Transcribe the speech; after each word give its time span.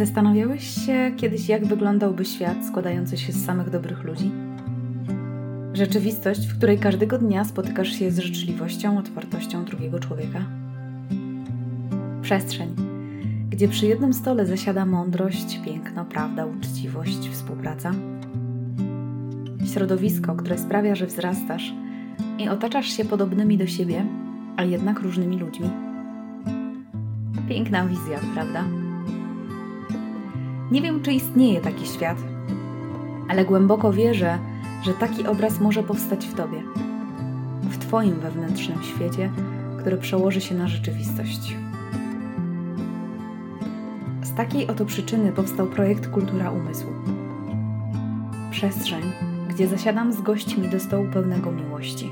Zastanawiałeś 0.00 0.86
się 0.86 1.12
kiedyś, 1.16 1.48
jak 1.48 1.66
wyglądałby 1.66 2.24
świat 2.24 2.66
składający 2.66 3.18
się 3.18 3.32
z 3.32 3.44
samych 3.44 3.70
dobrych 3.70 4.04
ludzi? 4.04 4.30
Rzeczywistość, 5.74 6.46
w 6.46 6.56
której 6.58 6.78
każdego 6.78 7.18
dnia 7.18 7.44
spotykasz 7.44 7.88
się 7.88 8.10
z 8.10 8.18
życzliwością, 8.18 8.98
otwartością 8.98 9.64
drugiego 9.64 9.98
człowieka? 9.98 10.44
Przestrzeń, 12.22 12.74
gdzie 13.50 13.68
przy 13.68 13.86
jednym 13.86 14.12
stole 14.12 14.46
zasiada 14.46 14.86
mądrość, 14.86 15.60
piękno, 15.64 16.04
prawda, 16.04 16.46
uczciwość, 16.46 17.28
współpraca? 17.28 17.92
Środowisko, 19.72 20.34
które 20.34 20.58
sprawia, 20.58 20.94
że 20.94 21.06
wzrastasz 21.06 21.72
i 22.38 22.48
otaczasz 22.48 22.86
się 22.86 23.04
podobnymi 23.04 23.58
do 23.58 23.66
siebie, 23.66 24.06
a 24.56 24.64
jednak 24.64 25.00
różnymi 25.00 25.38
ludźmi. 25.38 25.70
Piękna 27.48 27.86
wizja, 27.86 28.20
prawda? 28.34 28.79
Nie 30.70 30.82
wiem, 30.82 31.02
czy 31.02 31.12
istnieje 31.12 31.60
taki 31.60 31.86
świat, 31.86 32.16
ale 33.28 33.44
głęboko 33.44 33.92
wierzę, 33.92 34.38
że 34.82 34.94
taki 34.94 35.26
obraz 35.26 35.60
może 35.60 35.82
powstać 35.82 36.26
w 36.26 36.34
Tobie, 36.34 36.62
w 37.62 37.78
Twoim 37.78 38.14
wewnętrznym 38.14 38.82
świecie, 38.82 39.30
który 39.78 39.96
przełoży 39.96 40.40
się 40.40 40.54
na 40.54 40.68
rzeczywistość. 40.68 41.56
Z 44.22 44.34
takiej 44.34 44.66
oto 44.66 44.84
przyczyny 44.84 45.32
powstał 45.32 45.66
projekt 45.66 46.06
Kultura 46.06 46.50
Umysłu. 46.50 46.90
Przestrzeń, 48.50 49.02
gdzie 49.48 49.68
zasiadam 49.68 50.12
z 50.12 50.20
gośćmi 50.22 50.68
do 50.68 50.80
stołu 50.80 51.06
pełnego 51.12 51.52
miłości. 51.52 52.10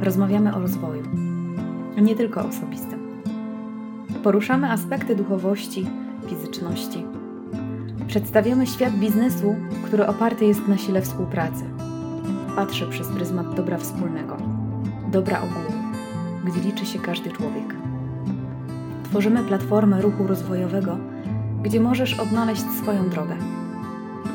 Rozmawiamy 0.00 0.54
o 0.54 0.60
rozwoju, 0.60 1.02
nie 2.02 2.16
tylko 2.16 2.44
osobistym. 2.44 3.22
Poruszamy 4.22 4.70
aspekty 4.70 5.16
duchowości, 5.16 5.86
fizyczności. 6.26 7.17
Przedstawiamy 8.08 8.66
świat 8.66 8.94
biznesu, 8.94 9.54
który 9.84 10.06
oparty 10.06 10.44
jest 10.44 10.68
na 10.68 10.78
sile 10.78 11.02
współpracy. 11.02 11.64
Patrzę 12.56 12.86
przez 12.86 13.08
pryzmat 13.08 13.54
dobra 13.54 13.78
wspólnego, 13.78 14.36
dobra 15.10 15.38
ogółu, 15.38 15.82
gdzie 16.44 16.60
liczy 16.60 16.86
się 16.86 16.98
każdy 16.98 17.30
człowiek. 17.30 17.74
Tworzymy 19.04 19.44
platformę 19.44 20.02
ruchu 20.02 20.26
rozwojowego, 20.26 20.96
gdzie 21.62 21.80
możesz 21.80 22.20
odnaleźć 22.20 22.62
swoją 22.82 23.08
drogę, 23.08 23.36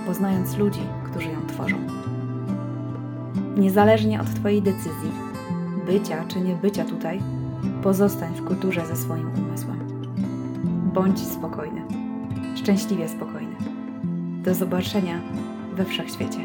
poznając 0.06 0.58
ludzi, 0.58 0.82
którzy 1.04 1.30
ją 1.30 1.46
tworzą. 1.48 1.76
Niezależnie 3.58 4.22
od 4.22 4.34
Twojej 4.34 4.62
decyzji, 4.62 5.12
bycia 5.86 6.26
czy 6.28 6.42
nie 6.42 6.56
bycia 6.56 6.86
tutaj, 6.86 7.22
pozostań 7.84 8.34
w 8.36 8.44
kulturze 8.46 8.86
ze 8.86 8.96
swoim 8.96 9.30
umysłem. 9.38 9.80
Bądź 10.94 11.20
spokojny, 11.20 12.03
szczęśliwie 12.64 13.10
spokojny. 13.10 13.56
Do 14.44 14.56
zobaczenia 14.56 15.22
we 15.74 15.86
wszechświecie. 15.86 16.40